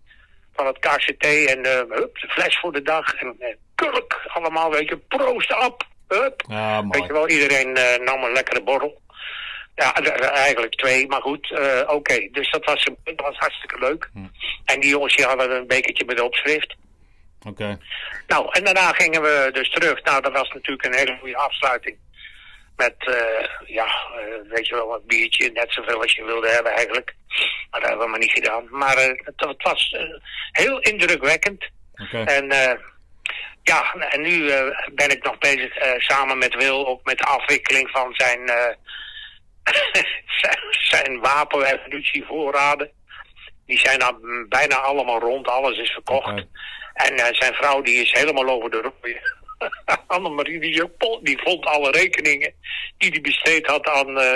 [0.54, 3.36] van het KCT en hup, de fles voor de dag en
[3.74, 6.42] kurk, allemaal, weet je, proost op, hup.
[6.48, 6.86] Ja.
[6.88, 7.72] Weet je wel, iedereen
[8.04, 9.00] nam een lekkere borrel.
[9.76, 9.94] Ja,
[10.32, 12.28] eigenlijk twee, maar goed, eh, oké.
[12.32, 14.10] Dus dat was, dat was hartstikke leuk.
[14.12, 14.26] Hm.
[14.64, 16.76] En die jongens die hadden een bekertje met opschrift.
[17.46, 17.78] Oké.
[18.26, 20.02] Nou, en daarna gingen we dus terug.
[20.02, 21.96] Nou, dat was natuurlijk een hele goede afsluiting.
[22.76, 26.72] Met, eh, ja, eh, weet je wel, een biertje, net zoveel als je wilde hebben
[26.72, 27.14] eigenlijk.
[27.70, 28.66] Maar dat hebben we maar niet gedaan.
[28.70, 29.96] Maar het, het was
[30.50, 31.68] heel indrukwekkend.
[32.02, 32.22] Oké.
[32.22, 32.46] En
[33.62, 34.46] ja, en nu
[34.94, 38.50] ben ik nog bezig samen met Wil ook met de afwikkeling van zijn,
[40.90, 42.90] zijn, wapen- en munitievoorraden.
[43.66, 46.44] Die zijn dan bijna allemaal rond, alles is verkocht.
[46.94, 49.20] En eh, zijn vrouw die is helemaal over de rooien.
[50.06, 52.52] Annemarie die, ook- die vond alle rekeningen
[52.98, 54.34] die hij besteed had aan, eh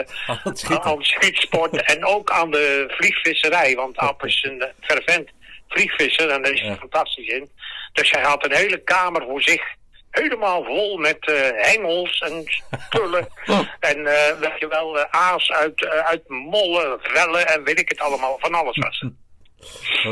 [0.52, 3.74] schiet aan schietsport en ook aan de vliegvisserij.
[3.74, 5.28] Want App is een eh, fervent
[5.68, 6.76] vliegvisser en daar is hij Ja.
[6.76, 7.50] fantastisch in.
[7.92, 9.62] Dus hij had een hele kamer voor zich.
[10.10, 13.28] Helemaal vol met eh, hengels en spullen.
[13.90, 18.00] en eh, weet je wel, eh, aas uit, uit mollen, vellen en weet ik het
[18.00, 18.38] allemaal.
[18.40, 19.04] Van alles was.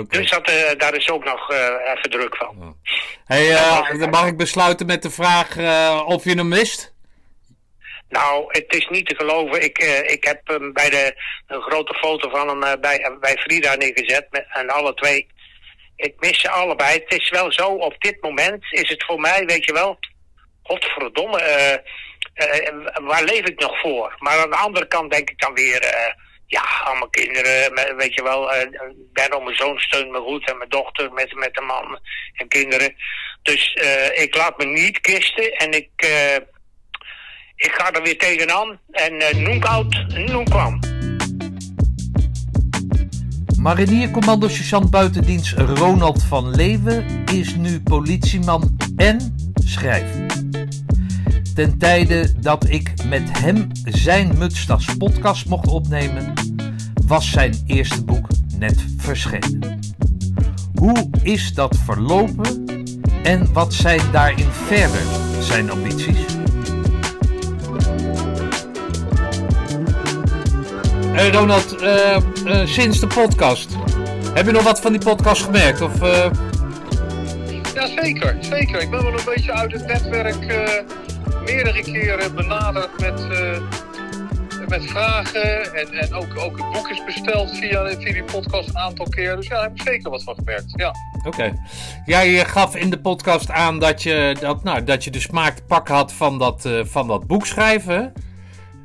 [0.08, 1.52] Dus dat, daar is ook nog
[1.94, 2.76] even druk van.
[3.24, 5.56] Hey, eh, dan mag ik besluiten met de vraag
[6.06, 6.96] of je hem mist?
[8.08, 9.62] Nou, het is niet te geloven.
[9.62, 14.26] Ik, ik heb hem bij de, een grote foto van hem bij, bij Frida neergezet.
[14.30, 15.26] Met, en alle twee.
[15.98, 16.98] Ik mis ze allebei.
[16.98, 19.98] Het is wel zo, op dit moment is het voor mij, weet je wel.
[20.62, 21.74] Godverdomme, eh,
[22.34, 24.16] eh, waar leef ik nog voor?
[24.18, 25.82] Maar aan de andere kant denk ik dan weer.
[25.82, 26.12] eh,
[26.46, 28.50] ja, aan mijn kinderen, weet je wel.
[29.12, 30.50] Benno, mijn zoon, steunt me goed.
[30.50, 32.00] En mijn dochter met, met een man
[32.32, 32.94] en kinderen.
[33.42, 33.74] Dus
[34.14, 35.52] ik laat me niet kisten.
[35.52, 35.90] En ik.
[37.56, 38.80] ik ga er weer tegenaan.
[38.90, 40.87] En uh, noem oud, noem kwam.
[43.58, 44.48] Marinier commando
[44.90, 50.26] buitendienst Ronald van Leeuwen is nu politieman en schrijver.
[51.54, 56.32] Ten tijde dat ik met hem zijn Mutstas podcast mocht opnemen,
[57.06, 58.26] was zijn eerste boek
[58.58, 59.78] net verschenen.
[60.74, 62.64] Hoe is dat verlopen
[63.22, 65.02] en wat zijn daarin verder
[65.40, 66.37] zijn ambities?
[71.18, 72.22] Hey Ronald, eh, eh,
[72.66, 73.76] sinds de podcast,
[74.34, 75.80] heb je nog wat van die podcast gemerkt?
[75.80, 76.30] Of, eh,
[77.74, 78.36] Ja, zeker.
[78.40, 78.80] Zeker.
[78.80, 80.84] Ik ben wel een beetje uit het netwerk eh,
[81.44, 83.60] meerdere keren benaderd met, eh,
[84.68, 85.74] met vragen.
[85.74, 89.36] En, en ook, ook het boek is besteld via, via die podcast een aantal keer.
[89.36, 90.72] Dus ja, daar heb ik zeker wat van gemerkt.
[90.76, 90.94] Ja.
[91.26, 91.52] Oké.
[92.04, 95.56] Jij eh, gaf in de podcast aan dat je, dat, nou, dat je de smaak
[95.56, 98.12] te pakken had van dat, eh, van dat boek schrijven.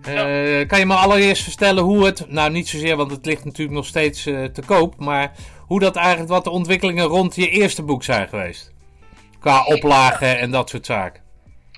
[0.05, 3.75] Eh, Kan je me allereerst vertellen hoe het, nou niet zozeer, want het ligt natuurlijk
[3.77, 5.35] nog steeds eh, te koop, maar
[5.67, 8.71] hoe dat eigenlijk, wat de ontwikkelingen rond je eerste boek zijn geweest?
[9.39, 11.21] Qua oplagen en dat soort zaken.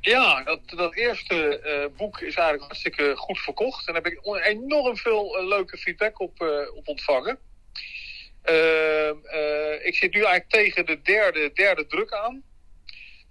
[0.01, 3.87] Ja, dat, dat eerste eh, boek is eigenlijk hartstikke goed verkocht.
[3.87, 6.41] En daar heb ik enorm veel leuke feedback op,
[6.75, 7.39] op ontvangen.
[8.45, 12.43] Ehm, eh, ik zit nu eigenlijk tegen de derde, derde druk aan.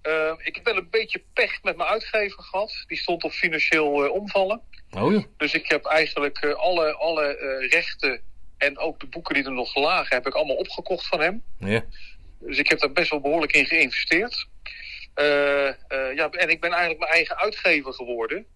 [0.05, 2.85] Ehm, ik heb wel een beetje pech met mijn uitgever gehad.
[2.87, 4.61] Die stond op financieel eh, omvallen.
[4.90, 5.25] Oh ja.
[5.37, 8.21] Dus ik heb eigenlijk eh, alle, alle eh, rechten
[8.59, 11.43] en ook de boeken die er nog lagen, heb ik allemaal opgekocht van hem.
[11.59, 11.85] Ja.
[12.38, 14.49] Dus ik heb daar best wel behoorlijk in geïnvesteerd.
[16.14, 18.47] Ja, en ik ben eigenlijk mijn eigen uitgever geworden.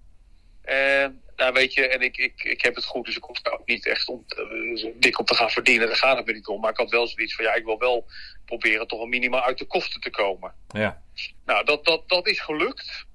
[0.63, 3.67] En nou weet je, en ik, ik, ik heb het goed, dus ik hoef ook
[3.67, 5.87] niet echt om, eh, dik op te gaan verdienen.
[5.87, 6.61] Daar gaat het me niet om.
[6.61, 8.07] Maar ik had wel zoiets van, ja, ik wil wel
[8.45, 10.55] proberen toch een minimaal uit de kosten te komen.
[10.69, 11.03] Ja.
[11.45, 13.07] Nou, dat, dat, dat is gelukt.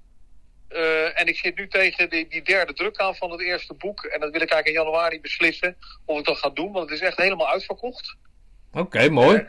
[0.68, 4.04] Eh, en ik zit nu tegen die, die derde druk aan van het eerste boek.
[4.04, 6.72] En dat wil ik eigenlijk in januari beslissen of ik dat ga doen.
[6.72, 8.16] Want het is echt helemaal uitverkocht.
[8.72, 9.46] Oké, mooi.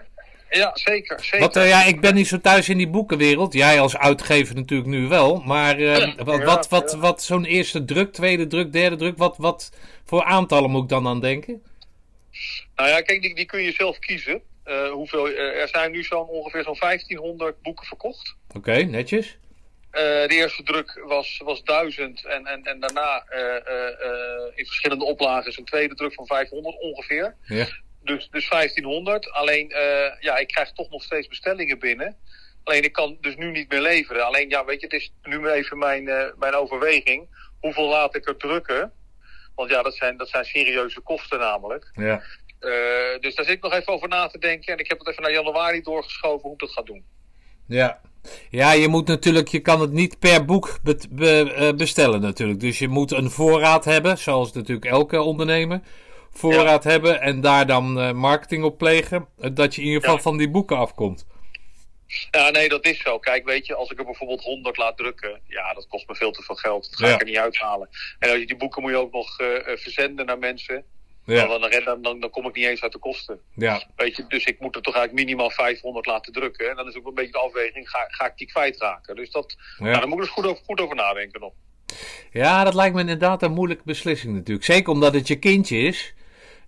[0.55, 1.19] Ja, zeker.
[1.19, 1.39] zeker.
[1.39, 3.53] Wat, eh, ja, ik ben niet zo thuis in die boekenwereld.
[3.53, 5.41] Jij als uitgever natuurlijk nu wel.
[5.41, 6.97] Maar eh, wat, Ja, wat, wat, ja.
[6.97, 9.71] wat zo'n eerste druk, tweede druk, derde druk, wat, wat
[10.05, 11.63] voor aantallen moet ik dan aan denken?
[12.75, 14.41] Nou ja, kijk, die, die kun je zelf kiezen.
[14.63, 18.35] Eh, hoeveel, er zijn nu zo'n ongeveer zo'n 1500 boeken verkocht.
[18.55, 19.37] Oké, netjes.
[19.91, 23.23] De eerste druk was, was 1000 en, en, en daarna
[24.55, 27.35] in verschillende oplagen zo'n tweede druk van 500 ongeveer.
[27.45, 27.67] Ja.
[28.05, 29.31] Dus, dus 1500.
[29.31, 32.17] Alleen, eh, ja, ik krijg toch nog steeds bestellingen binnen.
[32.63, 34.25] Alleen ik kan dus nu niet meer leveren.
[34.25, 37.27] Alleen, ja, weet je, het is nu even mijn, eh, mijn overweging.
[37.59, 38.91] Hoeveel laat ik er drukken?
[39.55, 41.91] Want ja, dat zijn, dat zijn serieuze kosten namelijk.
[41.93, 42.23] Ja.
[42.59, 44.73] Eh, dus daar zit ik nog even over na te denken.
[44.73, 47.03] En ik heb het even naar januari doorgeschoven hoe ik dat ga doen.
[47.67, 48.01] Ja.
[48.49, 52.59] Ja, je moet natuurlijk, je kan het niet per boek be- be- bestellen natuurlijk.
[52.59, 55.81] Dus je moet een voorraad hebben, zoals natuurlijk elke ondernemer.
[56.39, 59.27] Voorraad hebben en daar dan eh, marketing op plegen.
[59.39, 60.21] eh, Dat je in ieder geval Ja.
[60.21, 61.25] van die boeken afkomt.
[62.31, 63.19] Ja, nee, dat is zo.
[63.19, 66.31] Kijk, weet je, als ik er bijvoorbeeld 100 laat drukken, ja, dat kost me veel
[66.31, 66.89] te veel geld.
[66.89, 67.13] Dat ga Ja.
[67.13, 67.89] ik er niet uithalen.
[68.19, 70.83] En als je die boeken moet je ook nog eh, verzenden naar mensen.
[71.25, 73.39] Ja, Dan, dan, dan, dan kom ik niet eens uit de kosten.
[73.55, 76.69] ja, Weet je, dus ik moet er toch eigenlijk minimaal 500 laten drukken.
[76.69, 79.15] En dan is ook een beetje de afweging, ga, ga ik die kwijtraken?
[79.15, 79.97] Dus dat, nou, ja.
[79.99, 81.53] daar moet ik dus goed over, goed over nadenken nog.
[82.31, 84.65] Ja, dat lijkt me inderdaad een moeilijke beslissing natuurlijk.
[84.65, 86.13] Zeker omdat het je kindje is.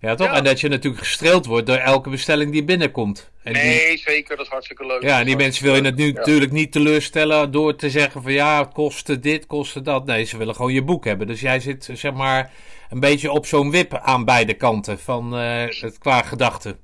[0.00, 0.26] Ja, toch?
[0.26, 0.34] Ja.
[0.34, 3.30] En dat je natuurlijk gestreeld wordt door elke bestelling die binnenkomt.
[3.42, 5.02] En die, Nee, zeker, dat is hartstikke leuk.
[5.02, 6.12] ja, en die mensen wil je het nu Ja.
[6.12, 10.06] natuurlijk niet teleurstellen door te zeggen van ja, het kostte dit, kostte dat.
[10.06, 11.26] Nee, ze willen gewoon je boek hebben.
[11.26, 12.50] Dus jij zit zeg maar
[12.90, 16.78] een beetje op zo'n wip aan beide kanten van eh, het qua gedachten.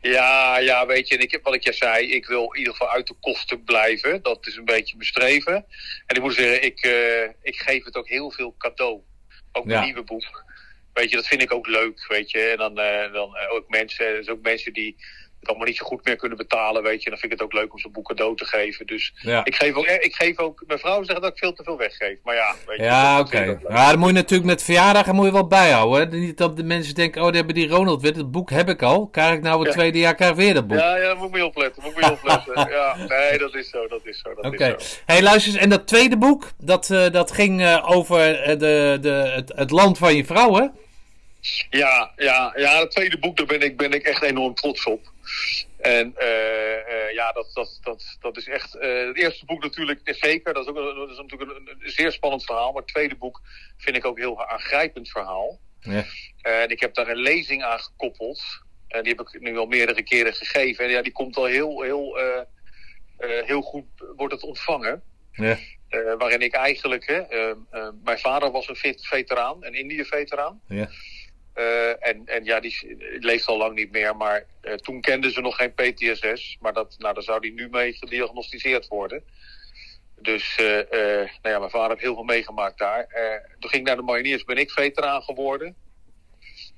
[0.00, 2.72] Ja, ja, weet je, en ik heb wat ik je zei, ik wil in ieder
[2.72, 4.22] geval uit de kosten blijven.
[4.22, 5.54] Dat is een beetje bestreven.
[6.06, 9.00] En ik moet zeggen, ik, eh, ik geef het ook heel veel cadeau.
[9.52, 9.84] Ook mijn Ja.
[9.84, 10.46] nieuwe boek.
[10.98, 12.38] Weet je, dat vind ik ook leuk, weet je.
[12.40, 14.96] En dan, eh, dan eh, ook mensen, zijn ook mensen die
[15.40, 17.10] het allemaal niet zo goed meer kunnen betalen, weet je.
[17.10, 18.86] Dan vind ik het ook leuk om zo'n boek cadeau te geven.
[18.86, 19.44] Dus Ja.
[19.44, 21.76] ik geef ook, eh, ik geef ook, mijn vrouw zegt dat ik veel te veel
[21.76, 22.18] weggeef.
[22.24, 22.82] Maar ja, weet je.
[22.82, 23.58] Ja, oké.
[23.68, 26.10] Ja, dan moet je natuurlijk met verjaardagen moet je wel bijhouden.
[26.10, 26.16] Hè?
[26.18, 28.12] Niet dat de mensen denken, oh, die hebben die Ronald weer.
[28.14, 29.08] Dat boek heb ik al.
[29.08, 29.72] Krijg ik nou het Ja.
[29.74, 30.78] tweede jaar krijg ik weer dat boek.
[30.78, 32.68] Ja, ja, moet ik mee opletten, moet mee opletten.
[32.78, 34.74] ja, nee, dat is zo, dat is zo, dat Oké.
[34.78, 35.00] is zo.
[35.06, 35.62] Hey, luister eens.
[35.62, 38.18] En dat tweede boek, dat, dat ging over
[38.58, 40.66] de, de, het, het land van je vrouw, hè?
[41.70, 45.12] Ja, ja, ja, het tweede boek, daar ben ik, ben ik echt enorm trots op.
[45.78, 48.74] En eh, eh, ja, dat, dat, dat, dat is echt.
[48.74, 50.54] eh, het eerste boek natuurlijk is zeker.
[50.54, 52.72] Dat is, ook, een- dat is natuurlijk een, een zeer spannend verhaal.
[52.72, 53.40] Maar het tweede boek
[53.76, 55.58] vind ik ook een heel aangrijpend verhaal.
[55.80, 56.04] Ja.
[56.42, 58.42] En ik heb daar een lezing aan gekoppeld.
[58.88, 60.84] En die heb ik nu al meerdere keren gegeven.
[60.84, 62.18] En ja, die komt al heel, heel,
[63.18, 63.84] heel goed,
[64.16, 65.02] wordt het ontvangen.
[65.32, 65.58] Ja.
[66.18, 67.52] Waarin ik eigenlijk, hè,
[68.04, 70.60] mijn vader was een vet- veteraan, een Indië-veteraan.
[70.68, 70.88] Ja.
[71.58, 75.40] Eh, en, en ja, die leeft al lang niet meer, maar eh, toen kenden ze
[75.40, 76.56] nog geen PTSS.
[76.60, 79.22] Maar dat, nou, daar zou die nu mee gediagnosticeerd worden.
[80.20, 80.64] Dus eh,
[81.42, 83.06] nou ja, mijn vader heeft heel veel meegemaakt daar.
[83.58, 85.76] Toen ging ik naar de mariniers, ben ik veteraan geworden.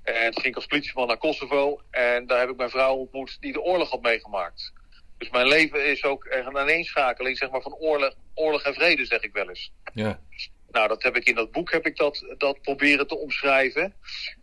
[0.03, 1.81] En toen ging ik als politieman naar Kosovo.
[1.91, 4.73] En daar heb ik mijn vrouw ontmoet die de oorlog had meegemaakt.
[5.19, 9.21] Dus mijn leven is ook een aaneenschakeling zeg maar, van oorlog, oorlog en vrede, zeg
[9.21, 9.73] ik wel eens.
[9.95, 10.21] Ja.
[10.71, 13.95] Nou, dat heb ik in dat boek heb ik dat, dat proberen te omschrijven.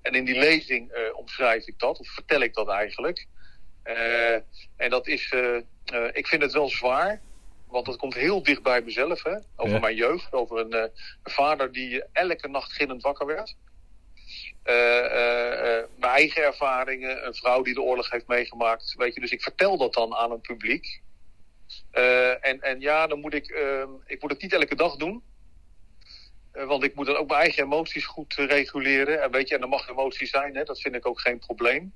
[0.01, 3.27] En in die lezing eh, omschrijf ik dat, of vertel ik dat eigenlijk.
[3.83, 4.33] Eh,
[4.75, 7.21] en dat is, eh, ik vind het wel zwaar,
[7.67, 9.37] want dat komt heel dicht bij mezelf, hè?
[9.55, 9.79] over Ja.
[9.79, 10.91] mijn jeugd, over een, een
[11.23, 13.55] vader die elke nacht gillend wakker werd.
[14.63, 18.93] Mijn eigen ervaringen, een vrouw die de oorlog heeft meegemaakt.
[18.97, 21.01] Weet je, dus ik vertel dat dan aan een publiek.
[21.91, 25.23] En, en ja, dan moet ik, ehm, ik moet het niet elke dag doen.
[26.57, 29.21] Eh, want ik moet dan ook mijn eigen emoties goed eh, reguleren.
[29.21, 31.93] En weet je, en er mag emotie zijn, hè, dat vind ik ook geen probleem.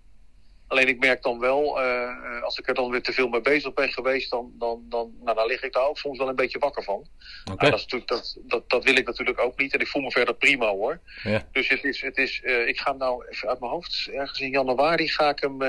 [0.67, 3.73] Alleen ik merk dan wel, eh, als ik er dan weer te veel mee bezig
[3.73, 6.59] ben geweest, dan, dan, dan, nou, dan lig ik daar ook soms wel een beetje
[6.59, 7.07] wakker van.
[7.45, 9.73] Nou, dat, is natuurlijk, dat, dat, dat wil ik natuurlijk ook niet.
[9.73, 10.99] En ik voel me verder prima hoor.
[11.23, 11.47] Ja.
[11.51, 14.09] Dus het is, het is, ik ga hem nou even uit mijn hoofd.
[14.13, 15.59] Ergens in januari ga ik, hem,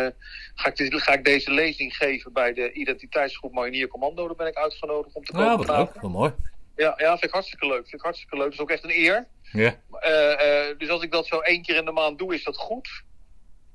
[0.54, 4.26] ga ik, ga ik deze lezing geven bij de identiteitsgroep Marinier Commando.
[4.26, 6.02] Daar ben ik uitgenodigd om te komen Nou, wat leuk.
[6.02, 6.32] Wat mooi.
[6.76, 7.82] Ja, ja, vind ik hartstikke leuk.
[7.82, 8.44] Vind ik hartstikke leuk.
[8.44, 9.26] Dat is ook echt een eer.
[9.52, 9.76] Ja.
[10.00, 10.32] Eh,
[10.68, 13.02] eh, dus als ik dat zo één keer in de maand doe, is dat goed.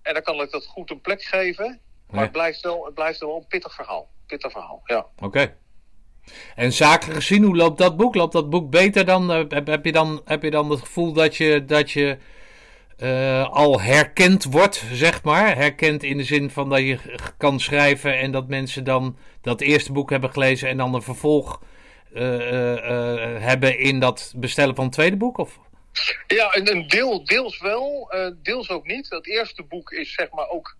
[0.01, 1.79] En dan kan ik dat goed een plek geven.
[2.07, 2.21] Maar Ja.
[2.21, 4.09] het, blijft wel, het blijft wel een pittig verhaal.
[4.27, 5.05] Pittig verhaal, ja.
[5.19, 5.55] Oké.
[6.55, 8.15] En zakelijk gezien, hoe loopt dat boek?
[8.15, 9.31] Loopt dat boek beter dan?
[9.31, 12.17] eh, heb, heb, je, dan heb je dan het gevoel dat je, dat je
[13.51, 15.55] al herkend wordt, zeg maar?
[15.55, 16.99] Herkend in de zin van dat je
[17.37, 21.61] kan schrijven en dat mensen dan dat eerste boek hebben gelezen en dan een vervolg
[23.39, 25.37] hebben in dat bestellen van het tweede boek?
[25.37, 25.59] Of?
[26.27, 29.09] Ja, een, een deel, deels wel, eh, deels ook niet.
[29.09, 30.77] Dat eerste boek is zeg maar ook,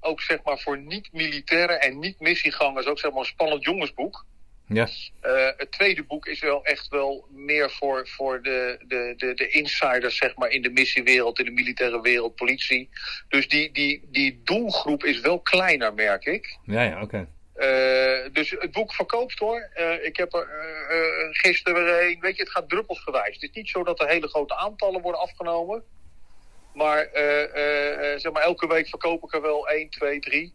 [0.00, 4.24] ook zeg maar voor niet-militairen en niet-missiegangers ook zeg maar een spannend jongensboek.
[4.66, 4.88] Ja.
[5.20, 9.48] Eh, het tweede boek is wel echt wel meer voor, voor de, de, de, de
[9.48, 12.88] insiders zeg maar, in de missiewereld, in de militaire wereld, politie.
[13.28, 16.58] Dus die, die, die doelgroep is wel kleiner, merk ik.
[16.64, 17.28] Ja, ja, oké.
[17.62, 19.70] Eh, dus het boek verkoopt hoor.
[19.74, 22.20] Eh, ik heb er eh, gisteren weer een.
[22.20, 23.34] Weet je, het gaat druppelsgewijs.
[23.34, 25.82] Het is niet zo dat er hele grote aantallen worden afgenomen.
[26.74, 27.08] Maar,
[28.16, 30.54] zeg maar elke week verkoop ik er wel 1, 2, 3.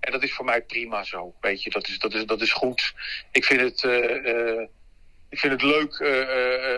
[0.00, 1.34] En dat is voor mij prima zo.
[1.40, 2.94] Weet je, dat is, dat is, dat is goed.
[3.32, 3.82] Ik vind het.
[5.28, 6.00] ik vind het leuk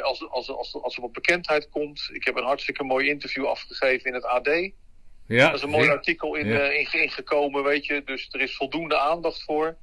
[0.02, 2.10] als, als, als, als er wat bekendheid komt.
[2.12, 4.70] Ik heb een hartstikke mooi interview afgegeven in het AD.
[5.36, 5.92] Ja, Dat is een mooi ja.
[5.92, 6.58] artikel in, Ja.
[6.58, 8.02] eh, in, ingekomen, weet je.
[8.04, 9.76] Dus er is voldoende aandacht voor.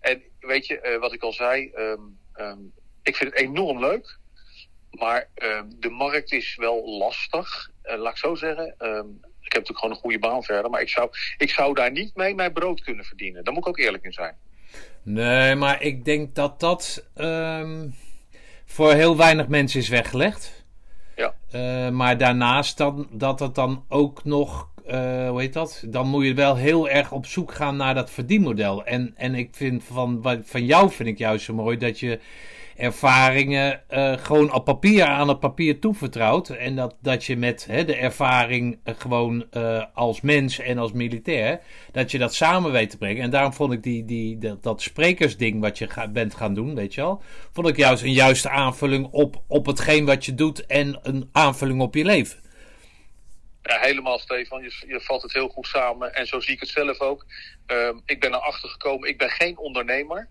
[0.00, 2.00] En weet je, eh, wat ik al zei, ehm,
[2.32, 2.58] ehm,
[3.02, 4.18] ik vind het enorm leuk.
[4.90, 8.66] Maar ehm, de markt is wel lastig, eh, laat ik zo zeggen.
[9.40, 12.14] Ik heb natuurlijk gewoon een goede baan verder, maar ik zou, ik zou daar niet
[12.16, 13.44] mee mijn brood kunnen verdienen.
[13.44, 14.36] Daar moet ik ook eerlijk in zijn.
[15.02, 17.08] Nee, maar ik denk dat dat
[18.66, 20.64] voor heel weinig mensen is weggelegd.
[21.16, 21.90] Ja.
[21.90, 25.82] Maar daarnaast dan, dat het dan ook nog, eh, hoe heet dat?
[25.86, 28.84] Dan moet je wel heel erg op zoek gaan naar dat verdienmodel.
[28.84, 32.18] En, en ik vind van, van jou vind ik juist zo mooi dat je
[32.76, 36.48] ervaringen eh, gewoon op papier aan het papier toevertrouwt.
[36.48, 39.44] En dat, dat je met hè, de ervaring eh, gewoon
[39.94, 41.60] als mens en als militair,
[41.92, 43.22] dat je dat samen weet te brengen.
[43.22, 46.94] En daarom vond ik die, die, dat, dat sprekersding wat je bent gaan doen, weet
[46.94, 47.22] je wel,
[47.52, 51.80] vond ik juist een juiste aanvulling op, op hetgeen wat je doet en een aanvulling
[51.80, 52.38] op je leven.
[53.62, 54.62] Ja, helemaal, Stefan.
[54.62, 56.14] Je, je valt het heel goed samen.
[56.14, 57.26] En zo zie ik het zelf ook.
[57.66, 60.28] Ehm, ik ben erachter gekomen, ik ben geen ondernemer.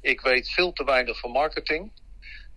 [0.00, 1.92] Ik weet veel te weinig van marketing.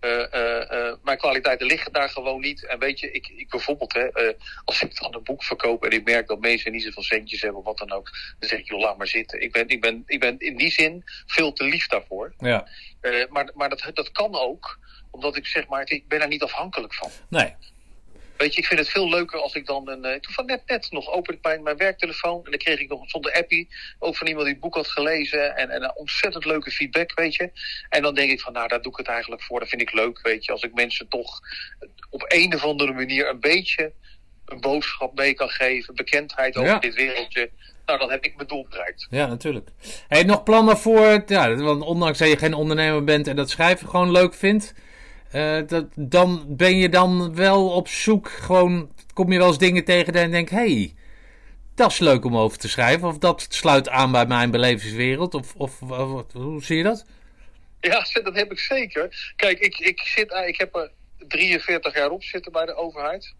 [0.02, 2.66] Eh, eh, eh, mijn kwaliteiten liggen daar gewoon niet.
[2.66, 4.32] En weet je, ik, ik bijvoorbeeld, hè,
[4.64, 7.58] als ik dan een boek verkoop en ik merk dat mensen niet zoveel centjes hebben
[7.60, 9.42] of wat dan ook, dan zeg ik, joh, laat maar zitten.
[9.42, 12.34] Ik ben, ik ben, ik ben in die zin veel te lief daarvoor.
[12.38, 12.68] Ja.
[13.28, 14.78] Maar maar dat, dat kan ook,
[15.10, 17.10] omdat ik zeg maar, ik ben er niet afhankelijk van.
[17.28, 17.54] Nee.
[18.42, 20.06] Weet je, ik vind het veel leuker als ik dan een.
[20.06, 22.44] Uh, toevallig net, net nog open ik mijn, mijn werktelefoon.
[22.44, 23.68] En dan kreeg ik nog zonder appie.
[23.98, 25.56] Ook van iemand die het boek had gelezen.
[25.56, 27.50] En, en een ontzettend leuke feedback, weet je.
[27.88, 29.60] En dan denk ik van, nou, daar doe ik het eigenlijk voor.
[29.60, 30.52] Dat vind ik leuk, weet je.
[30.52, 31.40] Als ik mensen toch
[32.10, 33.92] op een of andere manier een beetje
[34.46, 35.94] een boodschap mee kan geven.
[35.94, 36.78] Bekendheid over Ja.
[36.78, 37.50] dit wereldje.
[37.86, 39.06] Nou, dan heb ik mijn doel bereikt.
[39.10, 39.68] Ja, natuurlijk.
[40.08, 43.88] Hey, nog plannen voor, ja, want ondanks dat je geen ondernemer bent en dat schrijven
[43.88, 44.74] gewoon leuk vindt,
[45.32, 49.84] eh, dat, dan ben je dan wel op zoek, gewoon, kom je wel eens dingen
[49.84, 50.94] tegen en denk, hey,
[51.74, 55.54] dat is leuk om over te schrijven, of dat sluit aan bij mijn belevingswereld, of,
[55.54, 55.80] of,
[56.32, 57.04] hoe zie je dat?
[57.80, 59.32] Ja, dat heb ik zeker.
[59.36, 60.90] Kijk, ik, ik, zit, ik heb er
[61.28, 63.34] 43 jaar op zitten bij de overheid.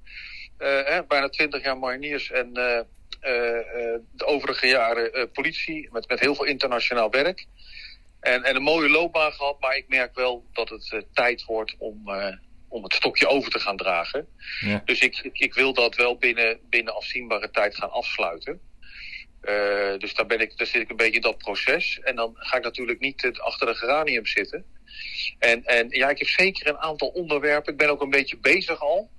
[0.57, 2.81] Eh, hè, bijna 20 jaar mariniers en eh,
[3.23, 7.47] eh, eh, de overige jaren eh, politie met, met heel veel internationaal werk.
[8.23, 11.75] En, en een mooie loopbaan gehad, maar ik merk wel dat het eh, tijd wordt
[11.79, 12.37] om, eh,
[12.69, 14.29] om het stokje over te gaan dragen.
[14.61, 14.83] Ja.
[14.85, 18.61] Dus ik, ik, ik wil dat wel binnen, binnen afzienbare tijd gaan afsluiten.
[19.41, 22.01] Eh, dus daar, ben ik, daar zit ik een beetje in dat proces.
[22.01, 24.65] En dan ga ik natuurlijk niet achter de geranium zitten.
[25.39, 27.73] En, en ja, ik heb zeker een aantal onderwerpen.
[27.73, 29.11] Ik ben ook een beetje bezig al.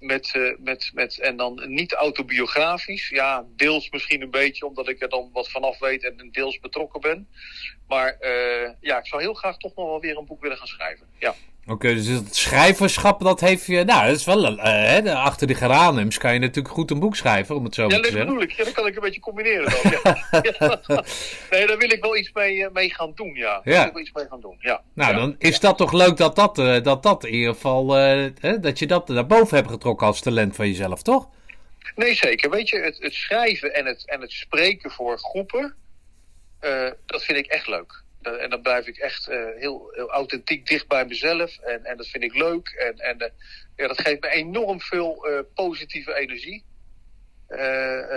[0.00, 3.08] Met, eh, met, met, en dan niet autobiografisch.
[3.08, 7.00] Ja, deels misschien een beetje omdat ik er dan wat vanaf weet en deels betrokken
[7.00, 7.28] ben.
[7.88, 10.66] Maar eh, ja, ik zou heel graag toch nog wel weer een boek willen gaan
[10.66, 11.06] schrijven.
[11.18, 11.34] Ja.
[11.70, 15.54] Oké, dus het schrijverschap, dat heeft je, nou, dat is wel, eh, hè, achter de
[15.54, 18.24] geraniums kan je natuurlijk goed een boek schrijven, om het zo Ja, te dat zeggen.
[18.26, 18.50] bedoel ik.
[18.50, 19.92] Ja, dat kan ik een beetje combineren dan.
[20.02, 20.18] Ja.
[20.58, 21.02] Ja.
[21.50, 23.60] Nee, daar wil ik wel iets mee, eh, mee gaan doen, ja.
[23.64, 23.78] Daar Ja.
[23.78, 24.82] wil ik wel iets mee gaan doen, ja.
[24.94, 25.18] Nou, Ja.
[25.18, 28.78] dan is dat toch leuk dat dat, eh, dat, dat in ieder geval, hè, dat
[28.78, 31.28] je dat naar boven hebt getrokken als talent van jezelf, toch?
[31.96, 32.50] Nee, zeker.
[32.50, 35.74] Weet je, het, het schrijven en het, en het spreken voor groepen,
[37.06, 38.02] dat vind ik echt leuk.
[38.22, 41.58] En dan blijf ik echt eh, heel, heel authentiek dicht bij mezelf.
[41.58, 42.68] En, en dat vind ik leuk.
[42.68, 43.30] En, en eh,
[43.76, 46.64] ja, dat geeft me enorm veel eh, positieve energie.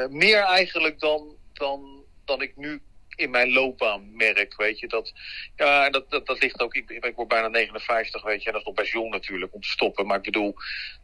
[0.09, 2.81] Meer eigenlijk dan, dan, dan ik nu
[3.15, 4.87] in mijn loopbaan merk, weet je.
[4.87, 5.13] Dat,
[5.55, 6.75] ja, en dat, dat, dat ligt ook...
[6.75, 8.45] Ik, ik word bijna 59, weet je.
[8.47, 10.07] En dat is nog best jong natuurlijk om te stoppen.
[10.07, 10.55] Maar ik bedoel,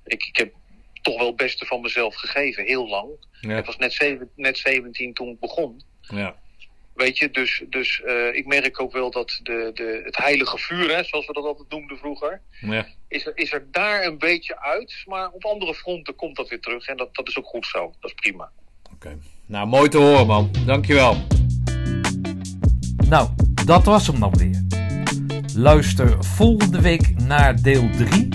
[0.03, 0.53] ik, ik heb
[1.01, 3.09] toch wel het beste van mezelf gegeven, heel lang.
[3.41, 3.57] Ja.
[3.57, 5.81] Ik was net, zeven, net 17 toen ik begon.
[6.01, 6.35] Ja.
[6.97, 10.95] Weet je, dus, dus eh, ik merk ook wel dat de, de, het heilige vuur,
[10.95, 12.85] hè, zoals we dat altijd noemden vroeger, Ja.
[13.07, 15.03] is er, is er daar een beetje uit.
[15.05, 16.87] Maar op andere fronten komt dat weer terug.
[16.87, 17.93] En dat, dat is ook goed zo.
[17.99, 18.51] Dat is prima.
[18.93, 19.17] Oké.
[19.45, 20.51] Nou, mooi te horen, man.
[20.65, 21.17] Dankjewel.
[23.09, 23.29] Nou,
[23.65, 24.65] dat was hem dan weer.
[25.55, 28.27] Luister volgende week naar deel 3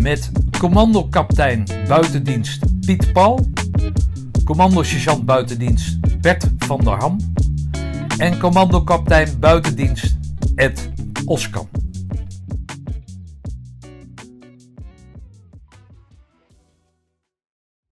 [0.00, 3.50] met commandokaptein buitendienst Piet Paul,
[4.44, 7.18] commando-sergeant buitendienst Bert van der Ham
[8.18, 10.16] en commandokaptein buitendienst
[10.56, 10.90] Ed
[11.26, 11.85] Oskam.